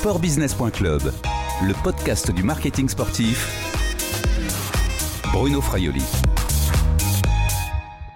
Sportbusiness.club, 0.00 1.02
le 1.62 1.84
podcast 1.84 2.34
du 2.34 2.42
marketing 2.42 2.88
sportif. 2.88 3.46
Bruno 5.30 5.60
Fraioli. 5.60 6.02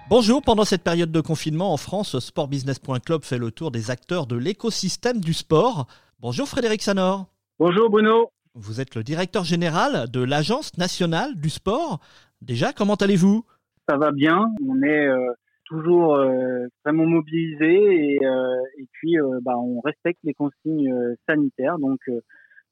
Bonjour, 0.09 0.41
pendant 0.41 0.65
cette 0.65 0.81
période 0.81 1.11
de 1.11 1.21
confinement 1.21 1.71
en 1.71 1.77
France, 1.77 2.17
Sportbusiness.club 2.17 3.23
fait 3.23 3.37
le 3.37 3.51
tour 3.51 3.69
des 3.69 3.91
acteurs 3.91 4.25
de 4.25 4.35
l'écosystème 4.35 5.21
du 5.21 5.35
sport. 5.35 5.85
Bonjour 6.19 6.47
Frédéric 6.47 6.81
Sanor. 6.81 7.27
Bonjour 7.59 7.91
Bruno. 7.91 8.31
Vous 8.55 8.81
êtes 8.81 8.95
le 8.95 9.03
directeur 9.03 9.43
général 9.43 10.09
de 10.09 10.23
l'Agence 10.23 10.75
nationale 10.79 11.35
du 11.35 11.51
sport. 11.51 11.99
Déjà, 12.41 12.73
comment 12.73 12.95
allez-vous? 12.95 13.45
Ça 13.87 13.95
va 13.97 14.11
bien, 14.11 14.47
on 14.67 14.81
est 14.81 15.05
euh, 15.05 15.31
toujours 15.65 16.15
euh, 16.15 16.67
vraiment 16.83 17.05
mobilisé 17.05 18.15
et, 18.15 18.25
euh, 18.25 18.61
et 18.77 18.85
puis 18.93 19.15
bah, 19.41 19.57
on 19.57 19.81
respecte 19.81 20.19
les 20.23 20.33
consignes 20.33 20.93
sanitaires. 21.27 21.77
Donc 21.79 21.99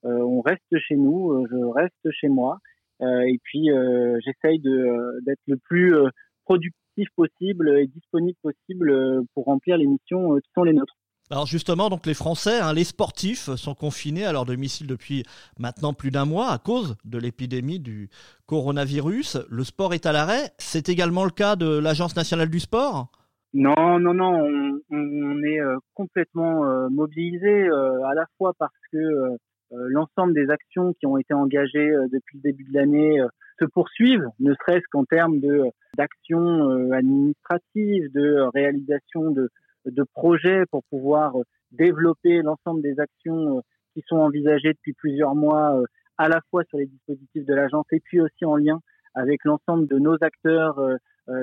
on 0.03 0.41
reste 0.41 0.77
chez 0.79 0.95
nous, 0.95 1.45
je 1.49 1.55
reste 1.73 2.11
chez 2.11 2.27
moi 2.27 2.59
et 3.01 3.39
puis 3.43 3.69
j'essaye 4.25 4.59
d'être 4.59 5.41
le 5.47 5.57
plus 5.57 5.95
productif 6.45 7.07
possible 7.15 7.77
et 7.79 7.87
disponible 7.87 8.37
possible 8.41 9.23
pour 9.33 9.45
remplir 9.45 9.77
les 9.77 9.87
missions 9.87 10.35
qui 10.35 10.49
sont 10.53 10.63
les 10.63 10.73
nôtres. 10.73 10.95
Alors 11.31 11.45
justement, 11.45 11.89
donc 11.89 12.05
les 12.05 12.13
Français, 12.13 12.59
hein, 12.59 12.73
les 12.73 12.83
sportifs 12.83 13.49
sont 13.55 13.73
confinés 13.73 14.25
à 14.25 14.33
leur 14.33 14.45
domicile 14.45 14.87
depuis 14.87 15.23
maintenant 15.57 15.93
plus 15.93 16.11
d'un 16.11 16.25
mois 16.25 16.51
à 16.51 16.57
cause 16.57 16.95
de 17.05 17.17
l'épidémie 17.17 17.79
du 17.79 18.09
coronavirus. 18.45 19.39
Le 19.49 19.63
sport 19.63 19.93
est 19.93 20.05
à 20.05 20.11
l'arrêt. 20.11 20.51
C'est 20.57 20.89
également 20.89 21.23
le 21.23 21.31
cas 21.31 21.55
de 21.55 21.79
l'Agence 21.79 22.15
nationale 22.15 22.49
du 22.49 22.59
sport? 22.59 23.09
Non, 23.53 23.99
non, 23.99 24.13
non. 24.13 24.81
On, 24.89 25.43
est 25.43 25.61
euh, 25.61 25.77
complètement 25.93 26.65
euh, 26.65 26.89
mobilisé 26.89 27.67
euh, 27.67 28.03
à 28.05 28.15
la 28.15 28.25
fois 28.37 28.53
parce 28.57 28.73
que 28.91 29.37
l'ensemble 29.71 30.35
des 30.35 30.51
actions 30.51 30.93
qui 30.93 31.07
ont 31.07 31.17
été 31.17 31.33
engagées 31.33 31.89
depuis 32.11 32.37
le 32.37 32.51
début 32.51 32.63
de 32.63 32.73
l'année 32.75 33.19
se 33.59 33.65
poursuivent, 33.65 34.27
ne 34.39 34.53
serait-ce 34.53 34.85
qu'en 34.91 35.03
termes 35.03 35.39
d'actions 35.97 36.91
administratives, 36.91 38.11
de 38.13 38.51
réalisation 38.53 39.31
de 39.31 39.49
de 39.85 40.03
projets 40.13 40.65
pour 40.71 40.83
pouvoir 40.85 41.37
euh, 41.37 41.43
développer 41.71 42.41
l'ensemble 42.41 42.81
des 42.81 42.99
actions 42.99 43.57
euh, 43.57 43.61
qui 43.93 44.03
sont 44.07 44.17
envisagées 44.17 44.73
depuis 44.73 44.93
plusieurs 44.93 45.35
mois, 45.35 45.77
euh, 45.77 45.85
à 46.17 46.29
la 46.29 46.39
fois 46.49 46.63
sur 46.69 46.77
les 46.77 46.85
dispositifs 46.85 47.45
de 47.45 47.53
l'agence 47.53 47.85
et 47.91 47.99
puis 47.99 48.21
aussi 48.21 48.45
en 48.45 48.55
lien 48.55 48.79
avec 49.15 49.43
l'ensemble 49.45 49.87
de 49.87 49.99
nos 49.99 50.15
acteurs 50.21 50.79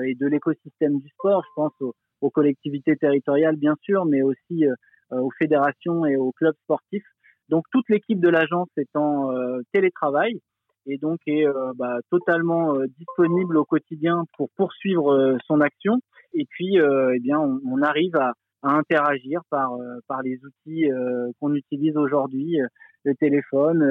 et 0.03 0.13
de 0.13 0.27
l'écosystème 0.27 0.99
du 0.99 1.07
sport. 1.09 1.41
Je 1.41 1.53
pense 1.55 1.71
aux, 2.19 2.29
collectivités 2.29 2.97
territoriales, 2.97 3.55
bien 3.55 3.75
sûr, 3.81 4.05
mais 4.05 4.21
aussi 4.21 4.65
aux 5.09 5.31
fédérations 5.39 6.05
et 6.05 6.17
aux 6.17 6.33
clubs 6.33 6.55
sportifs. 6.63 7.05
Donc 7.47 7.63
toute 7.71 7.87
l'équipe 7.87 8.19
de 8.19 8.27
l'agence 8.27 8.67
est 8.75 8.93
en 8.95 9.31
télétravail 9.71 10.41
et 10.85 10.97
donc 10.97 11.19
est 11.27 11.45
bah, 11.75 11.99
totalement 12.09 12.75
disponible 12.97 13.55
au 13.55 13.63
quotidien 13.63 14.25
pour 14.35 14.49
poursuivre 14.57 15.37
son 15.47 15.61
action. 15.61 16.01
Et 16.33 16.45
puis, 16.49 16.79
euh, 16.79 17.13
eh 17.15 17.19
bien, 17.19 17.39
on, 17.39 17.81
arrive 17.81 18.15
à, 18.15 18.33
interagir 18.63 19.41
par, 19.49 19.73
euh, 19.73 19.99
par 20.07 20.21
les 20.21 20.39
outils 20.43 20.91
euh, 20.91 21.31
qu'on 21.39 21.53
utilise 21.55 21.97
aujourd'hui, 21.97 22.59
le 23.03 23.15
téléphone, 23.15 23.81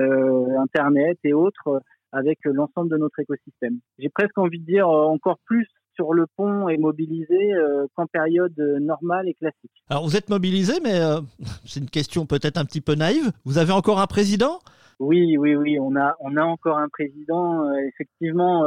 Internet 0.58 1.18
et 1.24 1.32
autres, 1.32 1.82
avec 2.12 2.38
l'ensemble 2.44 2.90
de 2.90 2.96
notre 2.96 3.18
écosystème. 3.18 3.80
J'ai 3.98 4.08
presque 4.08 4.38
envie 4.38 4.60
de 4.60 4.64
dire 4.64 4.88
encore 4.88 5.38
plus 5.44 5.66
sur 5.94 6.14
le 6.14 6.26
pont 6.36 6.68
et 6.68 6.78
mobilisé 6.78 7.52
qu'en 7.94 8.06
période 8.06 8.56
normale 8.56 9.28
et 9.28 9.34
classique. 9.34 9.72
Alors 9.88 10.04
vous 10.04 10.16
êtes 10.16 10.30
mobilisé, 10.30 10.74
mais 10.84 11.00
c'est 11.64 11.80
une 11.80 11.90
question 11.90 12.24
peut-être 12.24 12.56
un 12.56 12.64
petit 12.64 12.80
peu 12.80 12.94
naïve. 12.94 13.32
Vous 13.44 13.58
avez 13.58 13.72
encore 13.72 14.00
un 14.00 14.06
président? 14.06 14.60
Oui, 15.00 15.36
oui, 15.36 15.56
oui. 15.56 15.80
On 15.80 15.96
a, 15.96 16.14
on 16.20 16.36
a 16.36 16.44
encore 16.44 16.78
un 16.78 16.88
président. 16.88 17.72
effectivement, 17.74 18.64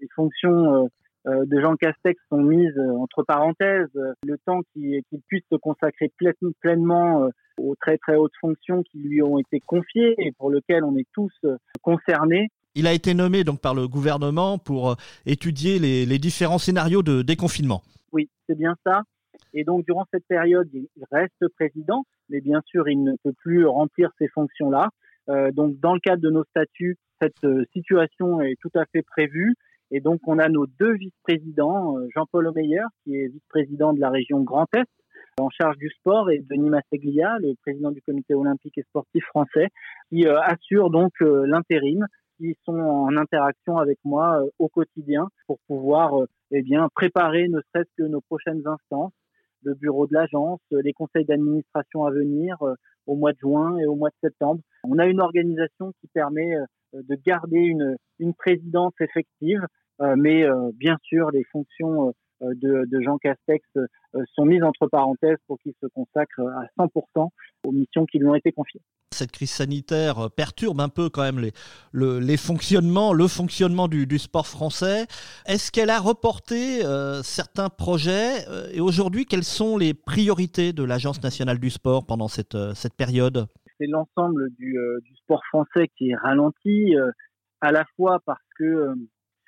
les 0.00 0.08
fonctions 0.14 0.74
euh, 0.74 0.88
de 1.26 1.60
Jean 1.60 1.76
Castex 1.76 2.18
sont 2.30 2.42
mises 2.42 2.76
euh, 2.78 2.96
entre 2.96 3.22
parenthèses. 3.22 3.90
Le 4.24 4.38
temps 4.46 4.60
qu'il 4.72 5.02
puisse 5.28 5.44
se 5.50 5.56
consacrer 5.56 6.10
pleinement 6.60 7.24
euh, 7.24 7.28
aux 7.58 7.74
très 7.76 7.98
très 7.98 8.16
hautes 8.16 8.32
fonctions 8.40 8.82
qui 8.82 8.98
lui 8.98 9.22
ont 9.22 9.38
été 9.38 9.60
confiées 9.60 10.14
et 10.18 10.32
pour 10.32 10.50
lesquelles 10.50 10.84
on 10.84 10.96
est 10.96 11.06
tous 11.12 11.32
concernés. 11.82 12.48
Il 12.74 12.86
a 12.86 12.94
été 12.94 13.12
nommé 13.12 13.44
donc 13.44 13.60
par 13.60 13.74
le 13.74 13.86
gouvernement 13.86 14.56
pour 14.56 14.96
étudier 15.26 15.78
les, 15.78 16.06
les 16.06 16.18
différents 16.18 16.58
scénarios 16.58 17.02
de 17.02 17.20
déconfinement. 17.20 17.82
Oui, 18.12 18.30
c'est 18.48 18.56
bien 18.56 18.76
ça. 18.86 19.02
Et 19.52 19.64
donc 19.64 19.84
durant 19.84 20.06
cette 20.12 20.26
période, 20.26 20.68
il 20.72 20.88
reste 21.10 21.48
président, 21.56 22.04
mais 22.30 22.40
bien 22.40 22.62
sûr, 22.64 22.88
il 22.88 23.02
ne 23.02 23.12
peut 23.22 23.34
plus 23.42 23.66
remplir 23.66 24.10
ces 24.18 24.28
fonctions-là. 24.28 24.88
Euh, 25.28 25.50
donc 25.52 25.78
dans 25.80 25.92
le 25.92 26.00
cadre 26.00 26.22
de 26.22 26.30
nos 26.30 26.44
statuts, 26.44 26.96
cette 27.20 27.46
situation 27.74 28.40
est 28.40 28.56
tout 28.62 28.70
à 28.74 28.86
fait 28.86 29.02
prévue. 29.02 29.54
Et 29.92 30.00
donc, 30.00 30.20
on 30.26 30.38
a 30.38 30.48
nos 30.48 30.66
deux 30.66 30.94
vice-présidents, 30.94 31.98
euh, 31.98 32.06
Jean-Paul 32.14 32.46
Omeyer, 32.46 32.84
qui 33.02 33.16
est 33.16 33.26
vice-président 33.26 33.92
de 33.92 34.00
la 34.00 34.10
région 34.10 34.40
Grand 34.42 34.66
Est, 34.74 34.86
en 35.40 35.50
charge 35.50 35.76
du 35.78 35.88
sport, 35.90 36.30
et 36.30 36.44
Denis 36.48 36.70
Masseglia, 36.70 37.38
le 37.40 37.54
président 37.62 37.90
du 37.90 38.00
comité 38.02 38.34
olympique 38.34 38.78
et 38.78 38.82
sportif 38.82 39.24
français, 39.24 39.68
qui 40.08 40.26
euh, 40.26 40.40
assure 40.42 40.90
donc 40.90 41.12
euh, 41.22 41.44
l'intérim, 41.46 42.06
qui 42.38 42.56
sont 42.64 42.78
en 42.78 43.16
interaction 43.16 43.78
avec 43.78 43.98
moi 44.04 44.42
au 44.58 44.68
quotidien 44.68 45.28
pour 45.46 45.58
pouvoir 45.66 46.12
eh 46.52 46.62
bien, 46.62 46.88
préparer 46.94 47.48
ne 47.48 47.60
serait-ce 47.60 47.90
que 47.98 48.04
nos 48.04 48.22
prochaines 48.22 48.66
instances, 48.66 49.12
le 49.62 49.74
bureau 49.74 50.06
de 50.06 50.14
l'agence, 50.14 50.60
les 50.70 50.94
conseils 50.94 51.26
d'administration 51.26 52.06
à 52.06 52.10
venir 52.10 52.56
au 53.06 53.14
mois 53.14 53.32
de 53.32 53.38
juin 53.38 53.76
et 53.76 53.84
au 53.84 53.94
mois 53.94 54.08
de 54.08 54.14
septembre. 54.22 54.62
On 54.84 54.98
a 54.98 55.04
une 55.04 55.20
organisation 55.20 55.92
qui 56.00 56.06
permet 56.14 56.56
de 56.94 57.14
garder 57.26 57.58
une, 57.58 57.98
une 58.20 58.32
présidence 58.32 58.94
effective 59.00 59.60
euh, 59.60 59.66
mais 60.16 60.44
euh, 60.44 60.70
bien 60.74 60.96
sûr, 61.02 61.30
les 61.30 61.44
fonctions 61.44 62.14
euh, 62.42 62.54
de, 62.54 62.86
de, 62.86 63.02
Jean 63.02 63.18
Castex 63.18 63.62
sont 64.34 64.46
mises 64.46 64.62
entre 64.62 64.86
parenthèses 64.88 65.36
pour 65.46 65.58
qu'il 65.58 65.74
se 65.80 65.86
consacre 65.88 66.40
à 66.40 66.82
100% 66.82 67.28
aux 67.64 67.72
missions 67.72 68.06
qui 68.06 68.18
lui 68.18 68.26
ont 68.26 68.34
été 68.34 68.50
confiées. 68.50 68.80
Cette 69.12 69.30
crise 69.30 69.50
sanitaire 69.50 70.30
perturbe 70.34 70.80
un 70.80 70.88
peu 70.88 71.10
quand 71.10 71.22
même 71.22 71.38
les, 71.38 71.52
le, 71.92 72.18
les 72.18 72.38
fonctionnements, 72.38 73.12
le 73.12 73.28
fonctionnement 73.28 73.88
du, 73.88 74.06
du 74.06 74.18
sport 74.18 74.46
français. 74.46 75.06
Est-ce 75.46 75.70
qu'elle 75.70 75.90
a 75.90 75.98
reporté 75.98 76.80
certains 77.22 77.68
projets 77.68 78.46
Et 78.72 78.80
aujourd'hui, 78.80 79.26
quelles 79.26 79.44
sont 79.44 79.76
les 79.76 79.94
priorités 79.94 80.72
de 80.72 80.82
l'Agence 80.82 81.22
nationale 81.22 81.58
du 81.58 81.70
sport 81.70 82.06
pendant 82.06 82.28
cette, 82.28 82.56
cette 82.74 82.94
période? 82.94 83.46
C'est 83.78 83.86
l'ensemble 83.86 84.50
du, 84.58 84.76
du, 85.02 85.16
sport 85.16 85.42
français 85.50 85.88
qui 85.96 86.10
est 86.10 86.16
ralenti, 86.16 86.94
à 87.60 87.72
la 87.72 87.84
fois 87.96 88.20
parce 88.24 88.40
que 88.56 88.94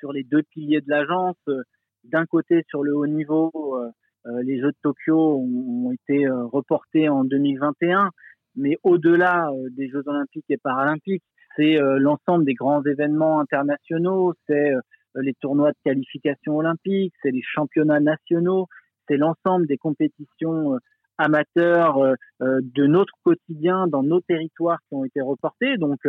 sur 0.03 0.13
les 0.13 0.25
deux 0.25 0.43
piliers 0.43 0.81
de 0.81 0.91
l'agence. 0.91 1.37
Euh, 1.49 1.63
d'un 2.03 2.27
côté, 2.27 2.65
sur 2.69 2.83
le 2.83 2.97
haut 2.97 3.07
niveau, 3.07 3.53
euh, 3.55 3.89
euh, 4.27 4.43
les 4.43 4.61
Jeux 4.61 4.73
de 4.73 4.77
Tokyo 4.83 5.37
ont, 5.39 5.93
été 5.93 6.29
reportés 6.29 7.09
en 7.09 7.23
2021, 7.23 8.11
mais 8.57 8.77
au-delà 8.83 9.49
des 9.71 9.89
Jeux 9.89 10.03
olympiques 10.07 10.47
et 10.49 10.57
paralympiques, 10.57 11.23
c'est 11.57 11.77
l'ensemble 11.99 12.45
des 12.45 12.55
grands 12.55 12.83
événements 12.83 13.41
internationaux, 13.41 14.33
c'est 14.47 14.73
les 15.15 15.35
tournois 15.35 15.71
de 15.71 15.77
qualification 15.85 16.57
olympique, 16.57 17.13
c'est 17.23 17.31
les 17.31 17.43
championnats 17.43 18.01
nationaux, 18.01 18.69
c'est 19.07 19.19
l'ensemble 19.19 19.67
des 19.67 19.77
compétitions 19.77 20.79
amateurs 21.19 22.15
de 22.41 22.87
notre 22.87 23.13
quotidien 23.23 23.87
dans 23.87 24.03
nos 24.03 24.21
territoires 24.23 24.79
qui 24.89 24.95
ont 24.95 25.05
été 25.05 25.21
reportés. 25.21 25.77
Donc 25.77 26.01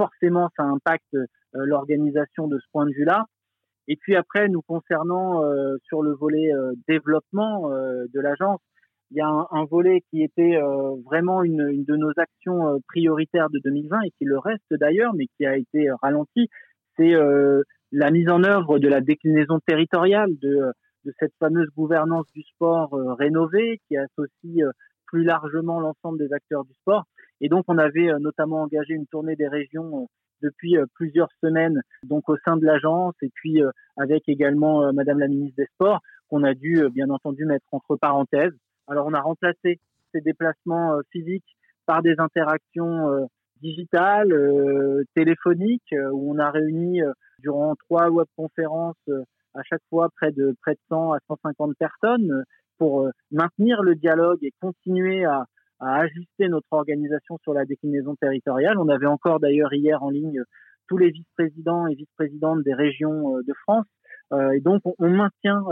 forcément, 0.00 0.48
ça 0.56 0.62
impacte 0.62 1.14
l'organisation 1.52 2.48
de 2.48 2.58
ce 2.58 2.64
point 2.72 2.86
de 2.86 2.92
vue-là. 2.92 3.26
Et 3.86 3.96
puis 3.96 4.14
après, 4.16 4.48
nous 4.48 4.62
concernant 4.62 5.44
euh, 5.44 5.76
sur 5.82 6.00
le 6.02 6.12
volet 6.12 6.54
euh, 6.54 6.72
développement 6.88 7.70
euh, 7.70 8.06
de 8.14 8.20
l'agence, 8.20 8.60
il 9.10 9.18
y 9.18 9.20
a 9.20 9.26
un, 9.26 9.64
volet 9.64 10.04
qui 10.08 10.22
était 10.22 10.56
vraiment 11.04 11.42
une, 11.42 11.84
de 11.84 11.96
nos 11.96 12.12
actions 12.16 12.80
prioritaires 12.86 13.50
de 13.50 13.58
2020 13.64 14.02
et 14.02 14.10
qui 14.16 14.24
le 14.24 14.38
reste 14.38 14.62
d'ailleurs, 14.70 15.12
mais 15.14 15.26
qui 15.36 15.44
a 15.44 15.56
été 15.56 15.88
ralenti, 16.00 16.48
c'est 16.96 17.16
la 17.90 18.10
mise 18.12 18.28
en 18.28 18.44
œuvre 18.44 18.78
de 18.78 18.86
la 18.86 19.00
déclinaison 19.00 19.58
territoriale 19.66 20.30
de 20.38 20.72
cette 21.18 21.32
fameuse 21.40 21.66
gouvernance 21.76 22.30
du 22.32 22.42
sport 22.42 22.92
rénovée 23.18 23.80
qui 23.88 23.96
associe 23.96 24.64
plus 25.06 25.24
largement 25.24 25.80
l'ensemble 25.80 26.20
des 26.20 26.32
acteurs 26.32 26.64
du 26.64 26.74
sport. 26.74 27.02
Et 27.40 27.48
donc, 27.48 27.64
on 27.68 27.78
avait 27.78 28.10
notamment 28.20 28.62
engagé 28.62 28.94
une 28.94 29.06
tournée 29.06 29.36
des 29.36 29.48
régions 29.48 30.08
depuis 30.42 30.76
euh, 30.76 30.86
plusieurs 30.94 31.28
semaines, 31.42 31.80
donc 32.02 32.28
au 32.28 32.36
sein 32.44 32.56
de 32.56 32.64
l'agence, 32.64 33.14
et 33.22 33.30
puis 33.34 33.62
euh, 33.62 33.70
avec 33.96 34.28
également 34.28 34.84
euh, 34.84 34.92
Madame 34.92 35.18
la 35.18 35.28
ministre 35.28 35.56
des 35.56 35.68
Sports, 35.74 36.00
qu'on 36.28 36.44
a 36.44 36.54
dû 36.54 36.82
bien 36.92 37.10
entendu 37.10 37.44
mettre 37.44 37.66
entre 37.72 37.96
parenthèses. 37.96 38.54
Alors 38.86 39.06
on 39.06 39.14
a 39.14 39.20
remplacé 39.20 39.80
ces 40.12 40.20
déplacements 40.20 40.98
physiques 41.10 41.56
par 41.86 42.02
des 42.02 42.14
interactions 42.18 43.28
digitales, 43.60 44.32
téléphoniques, 45.16 45.92
où 46.12 46.32
on 46.32 46.38
a 46.38 46.52
réuni 46.52 47.00
durant 47.40 47.74
trois 47.74 48.10
webconférences 48.10 49.08
à 49.54 49.62
chaque 49.64 49.82
fois 49.90 50.08
près 50.16 50.30
de 50.30 50.54
près 50.62 50.74
de 50.74 50.80
100 50.88 51.14
à 51.14 51.18
150 51.26 51.76
personnes 51.76 52.44
pour 52.78 53.08
maintenir 53.32 53.82
le 53.82 53.96
dialogue 53.96 54.38
et 54.42 54.52
continuer 54.60 55.24
à, 55.24 55.46
à 55.80 56.00
ajuster 56.00 56.48
notre 56.48 56.66
organisation 56.70 57.38
sur 57.42 57.52
la 57.54 57.64
déclinaison 57.64 58.14
territoriale. 58.16 58.78
On 58.78 58.88
avait 58.88 59.06
encore 59.06 59.40
d'ailleurs 59.40 59.72
hier 59.72 60.02
en 60.02 60.10
ligne 60.10 60.42
tous 60.88 60.98
les 60.98 61.10
vice-présidents 61.10 61.86
et 61.86 61.94
vice-présidentes 61.94 62.62
des 62.62 62.74
régions 62.74 63.38
de 63.38 63.54
France. 63.62 63.86
et 64.54 64.60
donc 64.60 64.82
on, 64.98 65.08
maintient 65.08 65.64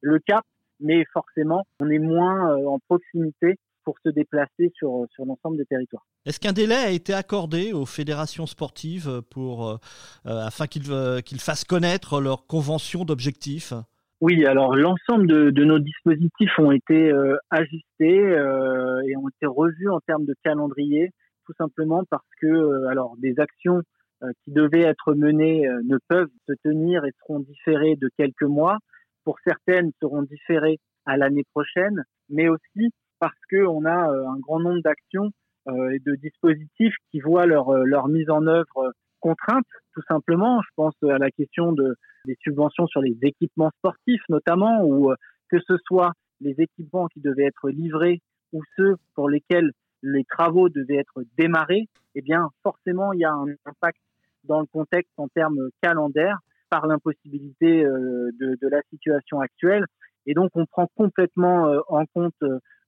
le 0.00 0.18
cap, 0.20 0.44
mais 0.80 1.04
forcément 1.12 1.64
on 1.80 1.90
est 1.90 1.98
moins 1.98 2.56
en 2.66 2.78
proximité 2.78 3.58
pour 3.84 3.96
se 4.04 4.10
déplacer 4.10 4.72
sur, 4.76 5.06
sur 5.14 5.24
l'ensemble 5.24 5.56
des 5.56 5.66
territoires. 5.66 6.06
Est-ce 6.24 6.38
qu'un 6.38 6.52
délai 6.52 6.76
a 6.76 6.90
été 6.90 7.14
accordé 7.14 7.72
aux 7.72 7.86
fédérations 7.86 8.46
sportives 8.46 9.22
pour, 9.30 9.68
euh, 9.68 9.76
afin 10.24 10.66
qu'ils 10.66 10.90
euh, 10.90 11.20
qu'ils 11.20 11.40
fassent 11.40 11.64
connaître 11.64 12.20
leur 12.20 12.46
convention 12.46 13.04
d'objectifs? 13.04 13.72
Oui, 14.22 14.46
alors 14.46 14.74
l'ensemble 14.74 15.26
de, 15.26 15.50
de, 15.50 15.64
nos 15.64 15.78
dispositifs 15.78 16.58
ont 16.58 16.70
été 16.70 17.10
euh, 17.12 17.36
ajustés 17.50 18.16
et 18.16 19.16
ont 19.16 19.28
été 19.28 19.46
revus 19.46 19.90
en 19.90 20.00
termes 20.00 20.24
de 20.24 20.34
calendrier, 20.42 21.10
tout 21.44 21.52
simplement 21.58 22.04
parce 22.08 22.28
que 22.40 22.86
alors 22.86 23.16
des 23.18 23.38
actions 23.38 23.82
qui 24.44 24.52
devaient 24.52 24.84
être 24.84 25.14
menées 25.14 25.66
ne 25.84 25.98
peuvent 26.08 26.30
se 26.48 26.52
tenir 26.62 27.04
et 27.04 27.10
seront 27.20 27.40
différées 27.40 27.96
de 27.96 28.08
quelques 28.16 28.42
mois. 28.42 28.78
Pour 29.24 29.38
certaines, 29.44 29.90
seront 30.00 30.22
différées 30.22 30.78
à 31.04 31.16
l'année 31.16 31.44
prochaine, 31.52 32.04
mais 32.28 32.48
aussi 32.48 32.92
parce 33.22 33.38
qu'on 33.50 33.84
a 33.84 34.10
euh, 34.10 34.26
un 34.26 34.38
grand 34.40 34.58
nombre 34.58 34.82
d'actions 34.82 35.30
euh, 35.68 35.90
et 35.90 36.00
de 36.00 36.16
dispositifs 36.16 36.96
qui 37.12 37.20
voient 37.20 37.46
leur, 37.46 37.68
euh, 37.68 37.84
leur 37.84 38.08
mise 38.08 38.28
en 38.30 38.48
œuvre 38.48 38.92
contrainte, 39.20 39.66
tout 39.94 40.02
simplement. 40.08 40.60
Je 40.62 40.70
pense 40.74 40.94
à 41.04 41.18
la 41.18 41.30
question 41.30 41.70
de, 41.70 41.94
des 42.24 42.36
subventions 42.42 42.86
sur 42.86 43.00
les 43.00 43.16
équipements 43.22 43.70
sportifs, 43.78 44.22
notamment, 44.28 44.84
ou 44.84 45.12
que 45.50 45.58
ce 45.66 45.76
soit 45.86 46.12
les 46.40 46.54
équipements 46.58 47.08
qui 47.08 47.20
devaient 47.20 47.46
être 47.46 47.70
livrés 47.70 48.20
ou 48.52 48.62
ceux 48.76 48.96
pour 49.14 49.28
lesquels 49.28 49.70
les 50.02 50.24
travaux 50.24 50.68
devaient 50.68 50.96
être 50.96 51.22
démarrés, 51.38 51.88
eh 52.14 52.22
bien, 52.22 52.48
forcément, 52.62 53.12
il 53.12 53.20
y 53.20 53.24
a 53.24 53.32
un 53.32 53.46
impact 53.64 53.98
dans 54.44 54.60
le 54.60 54.66
contexte 54.66 55.12
en 55.16 55.28
termes 55.28 55.68
calendaires 55.80 56.38
par 56.68 56.86
l'impossibilité 56.86 57.84
de, 57.84 58.58
de, 58.60 58.68
la 58.68 58.82
situation 58.90 59.40
actuelle. 59.40 59.86
Et 60.26 60.34
donc, 60.34 60.50
on 60.54 60.66
prend 60.66 60.88
complètement 60.96 61.72
en 61.88 62.04
compte 62.06 62.34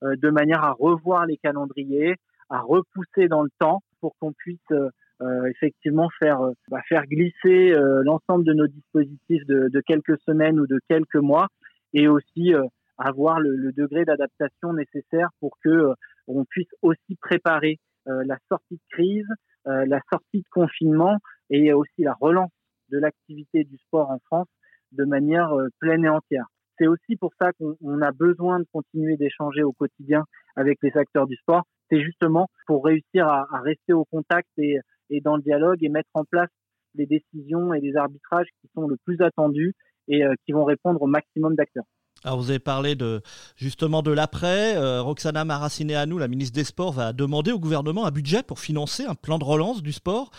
euh, 0.04 0.16
de 0.16 0.30
manière 0.30 0.64
à 0.64 0.72
revoir 0.72 1.26
les 1.26 1.36
calendriers, 1.36 2.16
à 2.50 2.60
repousser 2.60 3.28
dans 3.28 3.42
le 3.42 3.50
temps 3.58 3.82
pour 4.00 4.14
qu'on 4.18 4.32
puisse 4.32 4.72
euh, 5.20 5.24
euh, 5.24 5.44
effectivement 5.46 6.08
faire 6.18 6.40
bah, 6.68 6.80
faire 6.88 7.06
glisser 7.06 7.74
l'ensemble 8.02 8.44
de 8.44 8.52
nos 8.52 8.66
dispositifs 8.66 9.44
de, 9.46 9.68
de, 9.68 9.80
quelques 9.80 10.18
semaines 10.26 10.58
ou 10.58 10.66
de 10.66 10.80
quelques 10.88 11.16
mois 11.16 11.48
et 11.92 12.08
aussi 12.08 12.52
avoir 12.98 13.40
le, 13.40 13.56
le 13.56 13.72
degré 13.72 14.04
d'adaptation 14.04 14.72
nécessaire 14.72 15.28
pour 15.40 15.56
que 15.62 15.92
on 16.26 16.44
puisse 16.44 16.68
aussi 16.82 17.16
préparer 17.20 17.78
la 18.06 18.36
sortie 18.48 18.76
de 18.76 18.82
crise, 18.90 19.28
la 19.64 20.00
sortie 20.12 20.40
de 20.40 20.48
confinement 20.50 21.18
et 21.50 21.72
aussi 21.72 22.02
la 22.02 22.14
relance 22.14 22.50
de 22.90 22.98
l'activité 22.98 23.64
du 23.64 23.78
sport 23.78 24.10
en 24.10 24.18
France 24.26 24.48
de 24.92 25.04
manière 25.04 25.50
pleine 25.80 26.04
et 26.04 26.08
entière. 26.08 26.46
C'est 26.78 26.86
aussi 26.86 27.16
pour 27.16 27.32
ça 27.40 27.52
qu'on 27.52 28.02
a 28.02 28.12
besoin 28.12 28.58
de 28.58 28.66
continuer 28.72 29.16
d'échanger 29.16 29.62
au 29.62 29.72
quotidien 29.72 30.24
avec 30.56 30.78
les 30.82 30.96
acteurs 30.96 31.26
du 31.26 31.36
sport. 31.36 31.62
C'est 31.90 32.00
justement 32.00 32.48
pour 32.66 32.84
réussir 32.84 33.28
à, 33.28 33.46
rester 33.60 33.92
au 33.92 34.04
contact 34.04 34.48
et, 34.58 34.78
dans 35.20 35.36
le 35.36 35.42
dialogue 35.42 35.82
et 35.82 35.88
mettre 35.88 36.10
en 36.14 36.24
place 36.24 36.50
les 36.94 37.06
décisions 37.06 37.74
et 37.74 37.80
les 37.80 37.96
arbitrages 37.96 38.46
qui 38.60 38.68
sont 38.74 38.86
le 38.86 38.96
plus 39.04 39.20
attendus 39.20 39.74
et 40.08 40.24
euh, 40.24 40.34
qui 40.44 40.52
vont 40.52 40.64
répondre 40.64 41.02
au 41.02 41.06
maximum 41.06 41.54
d'acteurs. 41.54 41.84
Alors 42.22 42.38
vous 42.38 42.50
avez 42.50 42.60
parlé 42.60 42.94
de 42.94 43.20
justement 43.56 44.00
de 44.00 44.12
l'après. 44.12 44.76
Euh, 44.76 45.02
Roxana 45.02 45.44
Maracineanu, 45.44 46.18
la 46.18 46.28
ministre 46.28 46.54
des 46.54 46.64
Sports, 46.64 46.92
va 46.92 47.12
demander 47.12 47.52
au 47.52 47.58
gouvernement 47.58 48.06
un 48.06 48.10
budget 48.10 48.42
pour 48.42 48.60
financer 48.60 49.04
un 49.04 49.14
plan 49.14 49.38
de 49.38 49.44
relance 49.44 49.82
du 49.82 49.92
sport. 49.92 50.30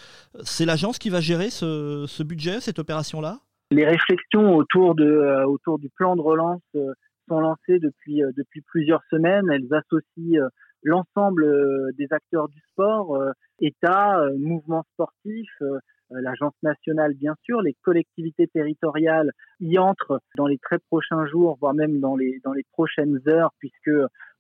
C'est 0.43 0.65
l'agence 0.65 0.97
qui 0.97 1.09
va 1.09 1.19
gérer 1.19 1.49
ce 1.49 2.23
budget, 2.23 2.61
cette 2.61 2.79
opération-là? 2.79 3.39
Les 3.71 3.85
réflexions 3.85 4.55
autour, 4.55 4.95
de, 4.95 5.05
euh, 5.05 5.45
autour 5.45 5.79
du 5.79 5.89
plan 5.89 6.15
de 6.15 6.21
relance 6.21 6.61
euh, 6.75 6.93
sont 7.27 7.39
lancées 7.39 7.79
depuis, 7.79 8.23
euh, 8.23 8.31
depuis 8.37 8.61
plusieurs 8.61 9.01
semaines. 9.09 9.49
Elles 9.51 9.73
associent 9.73 10.47
l'ensemble 10.85 11.45
des 11.97 12.07
acteurs 12.11 12.47
du 12.47 12.59
sport, 12.71 13.19
État, 13.59 14.21
mouvements 14.37 14.85
sportifs, 14.93 15.61
l'agence 16.11 16.53
nationale 16.63 17.13
bien 17.15 17.35
sûr, 17.43 17.61
les 17.61 17.75
collectivités 17.81 18.47
territoriales 18.47 19.31
y 19.59 19.77
entrent 19.77 20.21
dans 20.37 20.47
les 20.47 20.59
très 20.59 20.79
prochains 20.79 21.25
jours, 21.25 21.57
voire 21.59 21.73
même 21.73 21.99
dans 21.99 22.15
les, 22.15 22.39
dans 22.43 22.53
les 22.53 22.63
prochaines 22.71 23.19
heures, 23.27 23.51
puisque 23.59 23.91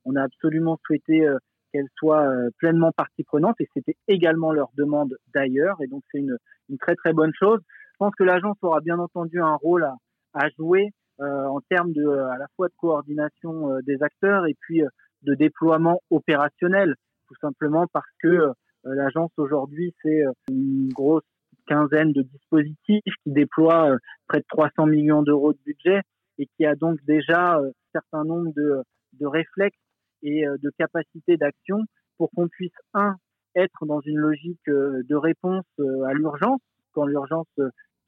on 0.05 0.15
a 0.15 0.23
absolument 0.23 0.77
souhaité 0.85 1.27
qu'elles 1.73 1.89
soient 1.97 2.31
pleinement 2.59 2.91
partie 2.91 3.23
prenante 3.23 3.59
et 3.59 3.67
c'était 3.73 3.97
également 4.07 4.53
leur 4.53 4.69
demande 4.77 5.17
d'ailleurs 5.33 5.81
et 5.81 5.87
donc 5.87 6.03
c'est 6.11 6.19
une, 6.19 6.37
une 6.69 6.77
très 6.77 6.95
très 6.95 7.13
bonne 7.13 7.33
chose. 7.37 7.59
Je 7.95 7.97
pense 7.97 8.15
que 8.15 8.25
l'agence 8.25 8.57
aura 8.61 8.81
bien 8.81 8.99
entendu 8.99 9.39
un 9.39 9.55
rôle 9.55 9.87
à, 10.33 10.49
jouer 10.57 10.91
euh, 11.21 11.45
en 11.45 11.61
termes 11.69 11.93
de 11.93 12.05
à 12.09 12.37
la 12.37 12.47
fois 12.57 12.67
de 12.67 12.73
coordination 12.75 13.71
euh, 13.71 13.79
des 13.83 14.03
acteurs 14.03 14.45
et 14.47 14.55
puis 14.59 14.83
euh, 14.83 14.89
de 15.25 15.35
déploiement 15.35 16.01
opérationnel, 16.09 16.95
tout 17.27 17.35
simplement 17.41 17.85
parce 17.91 18.09
que 18.21 18.51
l'agence 18.83 19.31
aujourd'hui 19.37 19.93
c'est 20.01 20.23
une 20.49 20.89
grosse 20.89 21.23
quinzaine 21.67 22.11
de 22.13 22.21
dispositifs 22.21 23.13
qui 23.23 23.31
déploient 23.31 23.97
près 24.27 24.39
de 24.39 24.45
300 24.49 24.85
millions 24.85 25.23
d'euros 25.23 25.53
de 25.53 25.59
budget 25.65 26.01
et 26.37 26.47
qui 26.55 26.65
a 26.65 26.75
donc 26.75 26.99
déjà 27.05 27.55
un 27.57 27.71
certain 27.91 28.23
nombre 28.23 28.51
de, 28.55 28.83
de 29.19 29.25
réflexes 29.25 29.77
et 30.21 30.45
de 30.45 30.71
capacités 30.77 31.37
d'action 31.37 31.79
pour 32.17 32.29
qu'on 32.31 32.47
puisse 32.47 32.77
un 32.93 33.15
être 33.55 33.85
dans 33.85 34.01
une 34.01 34.17
logique 34.17 34.67
de 34.67 35.15
réponse 35.15 35.65
à 35.79 36.13
l'urgence 36.13 36.61
quand 36.91 37.05
l'urgence 37.05 37.47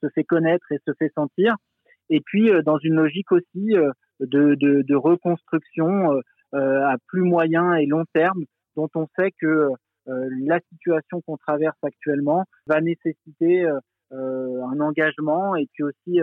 se 0.01 0.09
fait 0.13 0.23
connaître 0.23 0.71
et 0.71 0.79
se 0.85 0.93
fait 0.97 1.11
sentir. 1.15 1.55
Et 2.09 2.21
puis 2.21 2.49
euh, 2.49 2.61
dans 2.61 2.77
une 2.79 2.95
logique 2.95 3.31
aussi 3.31 3.75
euh, 3.75 3.91
de, 4.19 4.55
de, 4.55 4.95
reconstruction 4.95 6.13
euh, 6.13 6.21
à 6.53 6.95
plus 7.07 7.21
moyen 7.21 7.75
et 7.75 7.85
long 7.85 8.05
terme, 8.13 8.43
dont 8.75 8.89
on 8.95 9.07
sait 9.17 9.31
que 9.39 9.69
la 10.05 10.59
situation 10.71 11.21
qu'on 11.21 11.37
traverse 11.37 11.77
actuellement 11.83 12.45
va 12.67 12.79
nécessiter 12.81 13.67
un 14.11 14.79
engagement 14.79 15.55
et 15.55 15.67
puis 15.73 15.83
aussi 15.83 16.21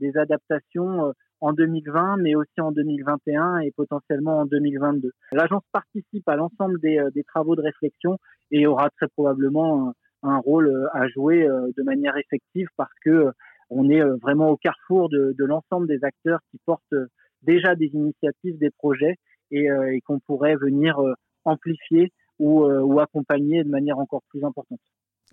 des 0.00 0.16
adaptations 0.16 1.12
en 1.40 1.52
2020, 1.52 2.16
mais 2.18 2.34
aussi 2.34 2.60
en 2.60 2.72
2021 2.72 3.58
et 3.58 3.70
potentiellement 3.72 4.40
en 4.40 4.46
2022. 4.46 5.10
L'agence 5.32 5.62
participe 5.72 6.28
à 6.28 6.36
l'ensemble 6.36 6.80
des, 6.80 7.00
des, 7.14 7.24
travaux 7.24 7.54
de 7.54 7.62
réflexion 7.62 8.18
et 8.50 8.66
aura 8.66 8.90
très 8.90 9.08
probablement 9.08 9.92
un 10.22 10.38
rôle 10.38 10.68
euh, 10.68 10.86
à 10.92 11.08
jouer 11.08 11.46
euh, 11.46 11.70
de 11.76 11.82
manière 11.82 12.16
effective 12.16 12.68
parce 12.76 12.92
que 13.04 13.10
euh, 13.10 13.30
on 13.70 13.90
est 13.90 14.02
vraiment 14.22 14.48
au 14.48 14.56
carrefour 14.56 15.10
de, 15.10 15.34
de 15.38 15.44
l'ensemble 15.44 15.86
des 15.86 16.02
acteurs 16.02 16.40
qui 16.50 16.58
portent 16.64 16.94
déjà 17.42 17.74
des 17.74 17.90
initiatives, 17.92 18.58
des 18.58 18.70
projets 18.70 19.16
et, 19.50 19.66
et 19.92 20.00
qu'on 20.02 20.18
pourrait 20.20 20.56
venir 20.56 20.98
amplifier 21.44 22.12
ou, 22.38 22.64
ou 22.64 23.00
accompagner 23.00 23.64
de 23.64 23.68
manière 23.68 23.98
encore 23.98 24.22
plus 24.28 24.44
importante. 24.44 24.80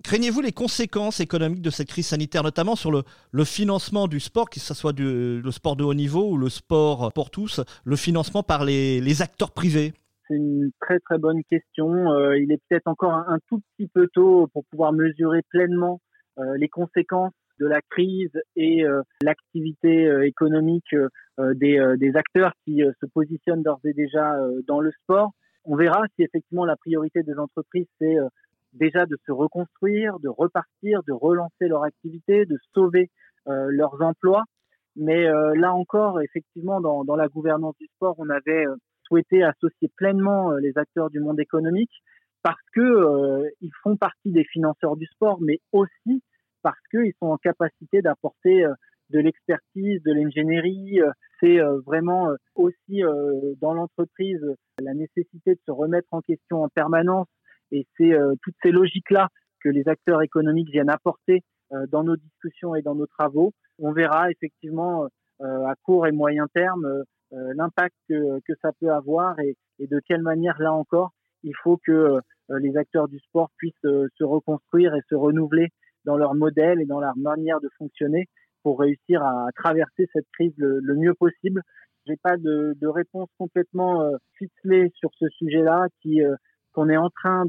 Craignez-vous 0.03 0.41
les 0.41 0.51
conséquences 0.51 1.22
économiques 1.22 1.62
de 1.62 1.69
cette 1.69 1.88
crise 1.88 2.07
sanitaire, 2.07 2.43
notamment 2.43 2.75
sur 2.75 2.91
le, 2.91 3.03
le 3.31 3.45
financement 3.45 4.07
du 4.07 4.19
sport, 4.19 4.50
que 4.50 4.60
ce 4.60 4.74
soit 4.74 4.91
du, 4.91 5.41
le 5.41 5.51
sport 5.51 5.77
de 5.77 5.86
haut 5.86 5.93
niveau 5.93 6.31
ou 6.31 6.38
le 6.38 6.50
sport 6.50 7.13
pour 7.13 7.29
tous, 7.29 7.62
le 7.86 7.95
financement 7.95 8.43
par 8.43 8.65
les, 8.65 9.00
les 9.00 9.22
acteurs 9.22 9.51
privés? 9.51 9.93
C'est 10.27 10.36
une 10.36 10.72
très 10.81 11.00
très 11.00 11.17
bonne 11.17 11.43
question. 11.50 12.12
Euh, 12.12 12.38
il 12.38 12.51
est 12.51 12.60
peut-être 12.67 12.88
encore 12.88 13.13
un, 13.13 13.39
tout 13.48 13.62
petit 13.77 13.88
peu 13.88 14.10
tôt 14.13 14.48
pour 14.51 14.65
pouvoir 14.65 14.91
mesurer 14.91 15.41
pleinement 15.50 16.01
euh, 16.39 16.57
les 16.57 16.67
conséquences 16.67 17.31
de 17.60 17.68
la 17.68 17.82
crise 17.90 18.32
et 18.56 18.86
euh, 18.86 19.02
l'activité 19.22 20.10
économique 20.24 20.96
des, 21.38 21.96
des, 21.98 22.16
acteurs 22.16 22.54
qui 22.64 22.82
se 23.02 23.06
positionnent 23.08 23.64
d'ores 23.64 23.82
et 23.84 23.94
déjà 23.94 24.38
dans 24.68 24.80
le 24.80 24.92
sport. 25.04 25.32
On 25.66 25.76
verra 25.76 26.04
si 26.16 26.24
effectivement 26.24 26.66
la 26.66 26.78
priorité 26.78 27.24
des 27.24 27.38
entreprises 27.38 27.88
c'est 28.00 28.16
déjà 28.74 29.06
de 29.06 29.18
se 29.26 29.32
reconstruire, 29.32 30.20
de 30.20 30.30
repartir, 30.30 31.02
de 31.08 31.12
relancer 31.12 31.68
leur 31.68 31.84
activité, 31.84 32.46
de 32.46 32.58
sauver 32.74 33.10
leurs 33.46 34.02
emplois. 34.02 34.44
Mais 34.96 35.26
là 35.26 35.74
encore, 35.74 36.22
effectivement, 36.22 36.80
dans, 36.80 37.04
dans, 37.04 37.18
la 37.18 37.28
gouvernance 37.28 37.76
du 37.80 37.88
sport, 37.88 38.16
on 38.18 38.30
avait 38.30 38.66
souhaité 39.08 39.44
associer 39.44 39.90
pleinement 39.96 40.52
euh, 40.52 40.60
les 40.60 40.78
acteurs 40.78 41.10
du 41.10 41.20
monde 41.20 41.40
économique 41.40 41.92
parce 42.44 42.62
que 42.74 42.82
euh, 42.82 43.50
ils 43.62 43.72
font 43.82 43.98
partie 43.98 44.32
des 44.32 44.44
financeurs 44.44 44.96
du 44.98 45.06
sport, 45.08 45.40
mais 45.42 45.60
aussi 45.72 46.22
parce 46.65 46.81
qu'ils 46.89 47.13
sont 47.19 47.27
en 47.27 47.38
capacité 47.38 48.01
d'apporter 48.01 48.65
euh, 48.65 48.74
de 49.12 49.19
l'expertise, 49.19 50.01
de 50.01 50.12
l'ingénierie. 50.12 51.00
C'est 51.39 51.60
vraiment 51.86 52.29
aussi 52.55 53.03
dans 53.62 53.75
l'entreprise 53.75 54.41
la 54.81 54.95
nécessité 54.95 55.53
de 55.53 55.60
se 55.63 55.72
remettre 55.72 56.07
en 56.10 56.22
question 56.22 56.63
en 56.63 56.69
permanence. 56.69 57.27
Et 57.72 57.86
c'est 57.95 58.13
toutes 58.41 58.55
ces 58.63 58.72
logiques-là 58.72 59.27
que 59.63 59.69
les 59.69 59.88
acteurs 59.88 60.24
économiques 60.24 60.72
viennent 60.72 60.89
apporter 60.89 61.43
dans 61.91 62.03
nos 62.03 62.15
discussions 62.15 62.74
et 62.74 62.81
dans 62.81 62.95
nos 62.95 63.05
travaux. 63.05 63.53
On 63.77 63.91
verra 63.91 64.31
effectivement 64.31 65.07
à 65.39 65.75
court 65.84 66.07
et 66.07 66.12
moyen 66.12 66.48
terme 66.51 67.03
euh, 67.34 67.53
l'impact 67.55 67.95
que, 68.07 68.53
ça 68.63 68.72
peut 68.79 68.91
avoir 68.91 69.39
et, 69.39 69.55
de 69.79 70.00
quelle 70.07 70.24
manière, 70.24 70.60
là 70.60 70.74
encore, 70.74 71.12
il 71.43 71.53
faut 71.63 71.77
que 71.86 72.19
les 72.50 72.77
acteurs 72.77 73.07
du 73.07 73.19
sport 73.19 73.50
puissent 73.57 73.74
se 73.84 74.24
reconstruire 74.24 74.95
et 74.95 75.01
se 75.10 75.15
renouveler 75.15 75.69
dans 76.06 76.18
leur 76.18 76.36
modèle 76.36 76.82
et 76.82 76.86
dans 76.86 77.00
leur 77.00 77.18
manière 77.18 77.60
de 77.60 77.70
fonctionner 77.78 78.28
pour 78.64 78.80
réussir 78.80 79.22
à 79.22 79.50
traverser 79.56 80.08
cette 80.12 80.26
crise 80.34 80.54
le, 80.58 80.96
mieux 80.96 81.14
possible. 81.14 81.62
J'ai 82.08 82.18
pas 82.18 82.36
de, 82.38 82.88
réponse 82.88 83.30
complètement 83.38 84.02
euh, 84.02 84.18
ficelée 84.38 84.92
sur 84.96 85.12
ce 85.20 85.26
sujet-là 85.38 85.88
qui 86.02 86.24
euh, 86.24 86.36
qu'on 86.74 86.90
est 86.90 86.98
en 86.98 87.10
train 87.10 87.46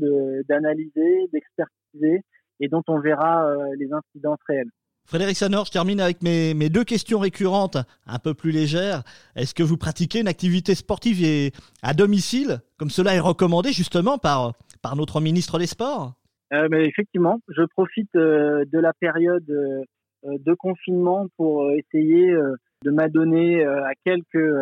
d'analyser, 0.48 1.26
d'expertiser 1.32 2.20
et 2.60 2.68
dont 2.68 2.82
on 2.86 3.00
verra 3.00 3.48
euh, 3.48 3.74
les 3.76 3.88
incidences 3.92 4.38
réelles. 4.46 4.70
Frédéric 5.04 5.36
Sanor, 5.36 5.64
je 5.66 5.72
termine 5.72 6.00
avec 6.00 6.22
mes, 6.22 6.52
mes, 6.52 6.68
deux 6.68 6.84
questions 6.84 7.18
récurrentes, 7.18 7.78
un 8.06 8.18
peu 8.18 8.34
plus 8.34 8.50
légères. 8.50 9.02
Est-ce 9.36 9.54
que 9.54 9.62
vous 9.62 9.76
pratiquez 9.76 10.20
une 10.20 10.28
activité 10.28 10.74
sportive 10.74 11.52
à 11.82 11.94
domicile, 11.94 12.60
comme 12.76 12.90
cela 12.90 13.14
est 13.14 13.20
recommandé 13.20 13.72
justement 13.72 14.18
par, 14.18 14.54
par 14.82 14.96
notre 14.96 15.20
ministre 15.20 15.58
des 15.58 15.66
Sports? 15.66 16.14
Mais 16.50 16.86
Effectivement, 16.86 17.40
je 17.48 17.62
profite 17.62 18.14
de 18.14 18.78
la 18.78 18.92
période 18.92 19.84
euh, 20.26 20.38
de 20.44 20.54
confinement 20.54 21.26
pour 21.36 21.64
euh, 21.64 21.76
essayer 21.76 22.30
euh, 22.30 22.54
de 22.84 22.90
m'adonner 22.90 23.64
à 23.64 23.92
quelques 24.04 24.52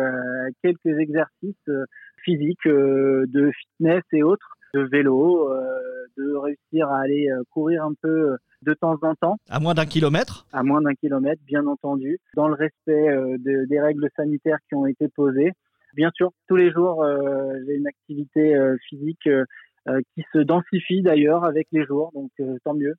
quelques 0.63 0.99
exercices 0.99 1.69
physiques 2.23 2.65
de 2.65 3.51
fitness 3.51 4.03
et 4.13 4.23
autres 4.23 4.55
de 4.73 4.81
vélo 4.81 5.49
de 6.17 6.35
réussir 6.35 6.89
à 6.89 7.01
aller 7.01 7.29
courir 7.51 7.83
un 7.83 7.93
peu 8.01 8.37
de 8.61 8.73
temps 8.73 8.97
en 9.01 9.15
temps. 9.15 9.35
À 9.49 9.59
moins 9.59 9.73
d'un 9.73 9.85
kilomètre? 9.85 10.47
À 10.53 10.63
moins 10.63 10.81
d'un 10.81 10.95
kilomètre 10.95 11.41
bien 11.45 11.67
entendu 11.67 12.17
dans 12.35 12.47
le 12.47 12.55
respect 12.55 13.05
des 13.37 13.79
règles 13.81 14.09
sanitaires 14.15 14.59
qui 14.69 14.75
ont 14.75 14.87
été 14.87 15.09
posées. 15.09 15.51
Bien 15.93 16.09
sûr 16.15 16.31
tous 16.47 16.55
les 16.55 16.71
jours 16.71 17.05
j'ai 17.67 17.75
une 17.75 17.87
activité 17.87 18.57
physique 18.87 19.29
qui 20.15 20.23
se 20.33 20.39
densifie 20.39 21.01
d'ailleurs 21.01 21.43
avec 21.43 21.67
les 21.71 21.85
jours 21.85 22.11
donc 22.13 22.31
tant 22.63 22.73
mieux 22.73 22.95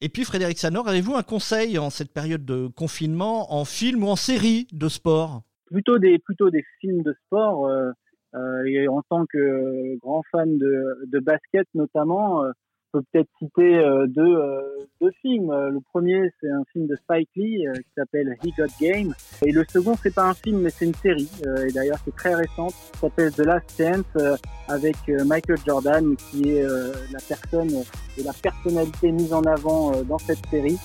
et 0.00 0.08
puis 0.08 0.22
Frédéric 0.24 0.58
Sanor, 0.58 0.86
avez-vous 0.86 1.16
un 1.16 1.24
conseil 1.24 1.76
en 1.76 1.90
cette 1.90 2.12
période 2.12 2.44
de 2.44 2.68
confinement 2.68 3.52
en 3.52 3.64
film 3.64 4.04
ou 4.04 4.08
en 4.08 4.14
série 4.14 4.68
de 4.72 4.88
sport? 4.88 5.42
Plutôt 5.66 5.98
des 5.98 6.18
plutôt 6.20 6.50
des 6.50 6.64
films 6.80 7.02
de 7.02 7.14
sport. 7.26 7.66
Euh, 7.66 7.90
euh, 8.34 8.64
et 8.66 8.86
en 8.86 9.02
tant 9.08 9.26
que 9.26 9.96
grand 9.98 10.22
fan 10.30 10.56
de, 10.58 11.04
de 11.06 11.18
basket 11.18 11.66
notamment, 11.74 12.44
euh, 12.44 12.52
peut 12.92 13.02
peut-être 13.12 13.28
citer 13.38 13.76
euh, 13.76 14.06
deux, 14.06 14.22
euh, 14.22 14.60
deux 15.00 15.10
films. 15.22 15.50
Euh, 15.50 15.70
le 15.70 15.80
premier, 15.80 16.30
c'est 16.40 16.50
un 16.50 16.64
film 16.72 16.86
de 16.86 16.96
Spike 16.96 17.28
Lee 17.36 17.64
qui 17.74 17.90
s'appelle 17.96 18.36
He 18.42 18.50
Got 18.56 18.66
Game. 18.80 19.14
Et 19.44 19.52
le 19.52 19.64
second, 19.68 19.94
c'est 20.02 20.14
pas 20.14 20.24
un 20.24 20.34
film, 20.34 20.60
mais 20.60 20.70
c'est 20.70 20.86
une 20.86 20.94
série. 20.94 21.28
et 21.66 21.72
d'ailleurs, 21.72 21.98
c'est 22.04 22.14
très 22.14 22.34
récente. 22.34 22.72
Ça 22.94 23.00
s'appelle 23.02 23.32
The 23.32 23.40
Last 23.40 23.76
Chance 23.76 24.38
avec 24.68 24.96
Michael 25.08 25.58
Jordan, 25.66 26.16
qui 26.16 26.50
est 26.50 26.62
la 26.62 27.18
personne 27.26 27.70
et 28.16 28.22
la 28.22 28.32
personnalité 28.32 29.12
mise 29.12 29.32
en 29.32 29.42
avant 29.42 29.92
dans 30.02 30.18
cette 30.18 30.44
série. 30.46 30.78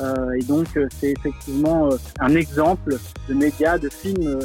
et 0.00 0.44
donc, 0.44 0.66
c'est 0.90 1.12
effectivement 1.12 1.88
un 2.20 2.34
exemple 2.34 2.96
de 3.28 3.34
médias, 3.34 3.78
de 3.78 3.88
films 3.88 4.40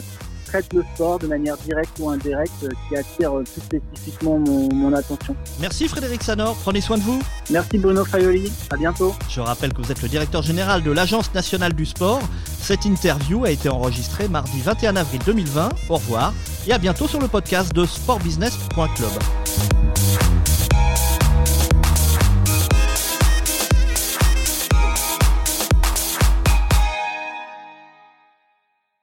traite 0.56 0.74
le 0.74 0.84
sport 0.94 1.20
de 1.20 1.28
manière 1.28 1.58
directe 1.58 2.00
ou 2.00 2.10
indirecte 2.10 2.64
euh, 2.64 2.70
qui 2.88 2.96
attire 2.96 3.38
euh, 3.38 3.44
plus 3.44 3.62
spécifiquement 3.62 4.40
mon, 4.40 4.94
attention. 4.94 5.36
Merci 5.60 5.88
Frédéric 5.90 6.24
Sanor, 6.24 6.56
prenez 6.56 6.80
soin 6.80 6.98
de 6.98 7.04
vous. 7.04 7.22
Merci 7.50 7.78
Bruno 7.78 8.06
Faioli, 8.06 8.52
à 8.70 8.78
bientôt. 8.78 9.14
Je 9.30 9.42
rappelle 9.42 9.74
que 9.74 9.82
vous 9.82 9.92
êtes 9.92 10.02
le 10.02 10.08
directeur 10.08 10.42
général 10.42 10.82
de 10.84 10.92
l'Agence 10.92 11.34
nationale 11.34 11.74
du 11.74 11.86
sport. 11.86 12.22
Cette 12.62 12.86
interview 12.86 13.44
a 13.44 13.52
été 13.52 13.68
enregistrée 13.68 14.30
mardi 14.30 14.62
21 14.62 14.96
avril 14.96 15.22
2020. 15.26 15.70
Au 15.90 15.96
revoir 15.96 16.34
et 16.68 16.72
à 16.72 16.78
bientôt 16.78 17.08
sur 17.08 17.20
le 17.20 17.28
podcast 17.28 17.74
de 17.74 17.86
sportbusiness.club. 17.86 19.45